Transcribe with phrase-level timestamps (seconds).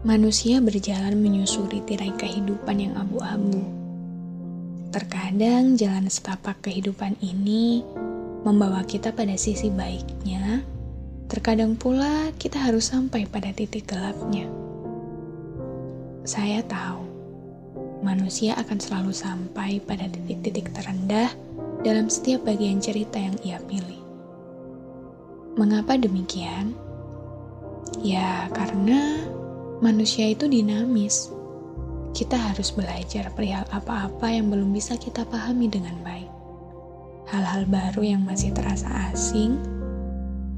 [0.00, 3.60] Manusia berjalan menyusuri tirai kehidupan yang abu-abu.
[4.96, 7.84] Terkadang jalan setapak kehidupan ini
[8.40, 10.64] membawa kita pada sisi baiknya,
[11.28, 14.48] terkadang pula kita harus sampai pada titik gelapnya.
[16.24, 17.04] Saya tahu,
[18.00, 21.28] manusia akan selalu sampai pada titik-titik terendah
[21.84, 24.00] dalam setiap bagian cerita yang ia pilih.
[25.60, 26.72] Mengapa demikian?
[28.00, 29.28] Ya, karena
[29.80, 31.32] manusia itu dinamis.
[32.12, 36.28] Kita harus belajar perihal apa-apa yang belum bisa kita pahami dengan baik.
[37.32, 39.56] Hal-hal baru yang masih terasa asing,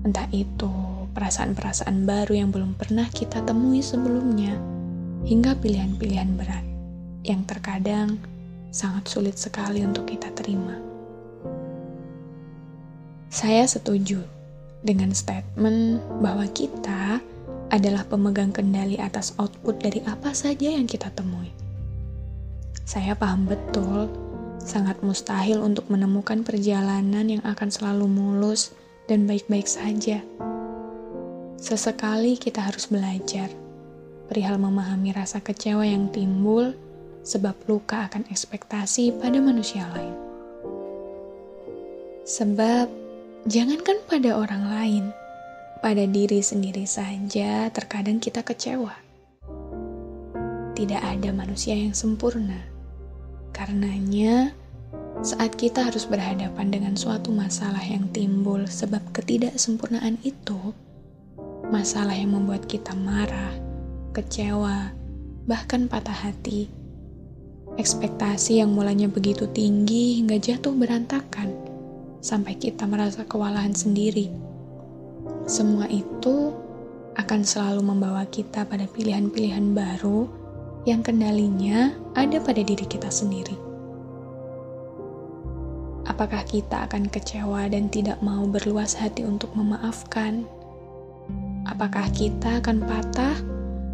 [0.03, 0.71] entah itu
[1.15, 4.59] perasaan-perasaan baru yang belum pernah kita temui sebelumnya,
[5.23, 6.67] hingga pilihan-pilihan berat
[7.23, 8.19] yang terkadang
[8.75, 10.81] sangat sulit sekali untuk kita terima.
[13.29, 14.25] Saya setuju
[14.83, 17.21] dengan statement bahwa kita
[17.73, 21.49] adalah pemegang kendali atas output dari apa saja yang kita temui.
[22.85, 24.13] Saya paham betul,
[24.61, 28.77] sangat mustahil untuk menemukan perjalanan yang akan selalu mulus
[29.09, 30.21] dan baik-baik saja.
[31.57, 33.49] Sesekali kita harus belajar
[34.29, 36.77] perihal memahami rasa kecewa yang timbul
[37.23, 40.17] sebab luka akan ekspektasi pada manusia lain.
[42.23, 42.87] Sebab,
[43.51, 45.05] jangankan pada orang lain,
[45.83, 48.95] pada diri sendiri saja terkadang kita kecewa.
[50.79, 52.71] Tidak ada manusia yang sempurna.
[53.51, 54.55] Karenanya,
[55.27, 60.71] saat kita harus berhadapan dengan suatu masalah yang timbul sebab ketidaksempurnaan itu,
[61.75, 63.51] masalah yang membuat kita marah,
[64.15, 64.95] kecewa,
[65.51, 66.71] bahkan patah hati,
[67.75, 71.51] ekspektasi yang mulanya begitu tinggi hingga jatuh berantakan,
[72.23, 74.42] sampai kita merasa kewalahan sendiri
[75.47, 76.55] semua itu
[77.19, 80.25] akan selalu membawa kita pada pilihan-pilihan baru
[80.89, 83.55] yang kendalinya ada pada diri kita sendiri.
[86.09, 90.43] Apakah kita akan kecewa dan tidak mau berluas hati untuk memaafkan?
[91.69, 93.37] Apakah kita akan patah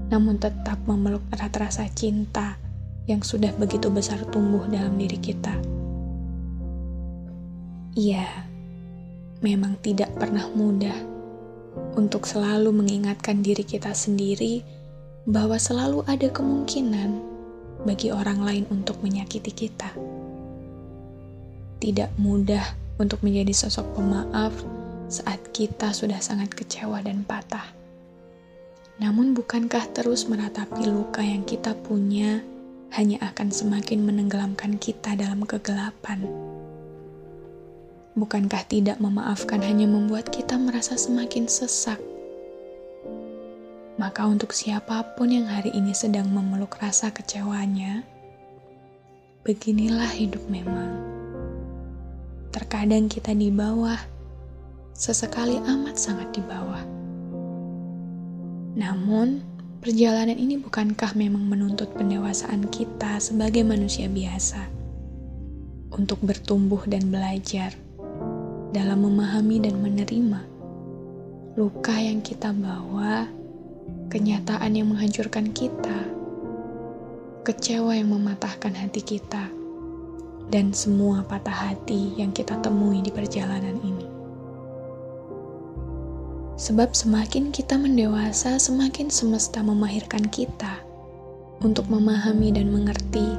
[0.09, 2.57] namun tetap memeluk erat rasa cinta
[3.05, 5.53] yang sudah begitu besar tumbuh dalam diri kita?
[7.93, 8.25] Iya,
[9.45, 11.18] memang tidak pernah mudah
[11.99, 14.63] untuk selalu mengingatkan diri kita sendiri
[15.27, 17.19] bahwa selalu ada kemungkinan
[17.83, 19.91] bagi orang lain untuk menyakiti kita.
[21.83, 22.63] Tidak mudah
[23.03, 24.55] untuk menjadi sosok pemaaf
[25.11, 27.67] saat kita sudah sangat kecewa dan patah.
[28.99, 32.43] Namun, bukankah terus meratapi luka yang kita punya
[32.95, 36.27] hanya akan semakin menenggelamkan kita dalam kegelapan?
[38.19, 42.03] Bukankah tidak memaafkan hanya membuat kita merasa semakin sesak?
[43.95, 48.03] Maka untuk siapa pun yang hari ini sedang memeluk rasa kecewanya,
[49.47, 50.99] beginilah hidup memang.
[52.51, 54.03] Terkadang kita di bawah,
[54.99, 56.83] sesekali amat sangat di bawah.
[58.75, 59.47] Namun,
[59.79, 64.67] perjalanan ini bukankah memang menuntut pendewasaan kita sebagai manusia biasa
[65.95, 67.79] untuk bertumbuh dan belajar?
[68.73, 70.59] Dalam memahami dan menerima
[71.59, 73.27] luka yang kita bawa,
[74.15, 76.07] kenyataan yang menghancurkan kita,
[77.43, 79.51] kecewa yang mematahkan hati kita,
[80.55, 84.07] dan semua patah hati yang kita temui di perjalanan ini.
[86.63, 90.79] Sebab semakin kita mendewasa, semakin semesta memahirkan kita
[91.59, 93.35] untuk memahami dan mengerti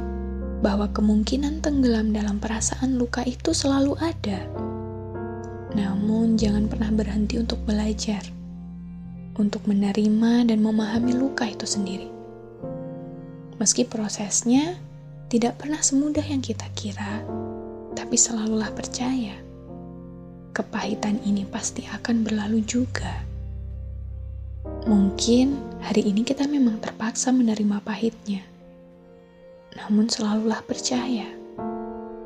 [0.60, 4.44] bahwa kemungkinan tenggelam dalam perasaan luka itu selalu ada
[5.76, 8.26] namun, jangan pernah berhenti untuk belajar,
[9.38, 12.10] untuk menerima dan memahami luka itu sendiri.
[13.62, 14.80] Meski prosesnya
[15.30, 17.22] tidak pernah semudah yang kita kira,
[17.94, 19.50] tapi selalulah percaya
[20.60, 23.24] kepahitan ini pasti akan berlalu juga.
[24.84, 28.44] Mungkin hari ini kita memang terpaksa menerima pahitnya,
[29.80, 31.32] namun selalulah percaya,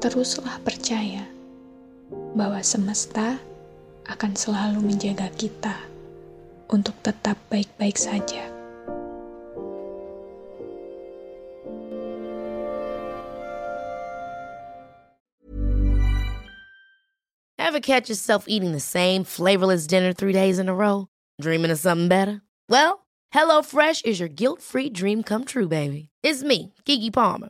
[0.02, 1.33] teruslah percaya
[2.34, 3.38] bahwa semesta
[4.10, 5.78] akan selalu menjaga kita
[6.74, 8.50] untuk tetap baik-baik saja.
[17.58, 21.08] Ever catch yourself eating the same flavorless dinner three days in a row?
[21.42, 22.42] Dreaming of something better?
[22.70, 26.10] Well, HelloFresh is your guilt-free dream come true, baby.
[26.22, 27.50] It's me, Kiki Palmer.